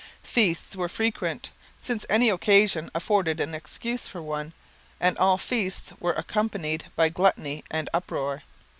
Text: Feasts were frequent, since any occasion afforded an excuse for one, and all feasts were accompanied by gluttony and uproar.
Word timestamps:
Feasts 0.23 0.75
were 0.75 0.89
frequent, 0.89 1.51
since 1.77 2.07
any 2.09 2.29
occasion 2.31 2.89
afforded 2.95 3.39
an 3.39 3.53
excuse 3.53 4.07
for 4.07 4.19
one, 4.19 4.51
and 4.99 5.15
all 5.19 5.37
feasts 5.37 5.93
were 5.99 6.13
accompanied 6.13 6.85
by 6.95 7.07
gluttony 7.09 7.63
and 7.69 7.87
uproar. 7.93 8.41